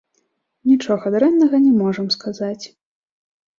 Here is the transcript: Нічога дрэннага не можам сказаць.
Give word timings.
Нічога 0.69 1.05
дрэннага 1.17 1.55
не 1.67 1.73
можам 1.83 2.11
сказаць. 2.19 2.65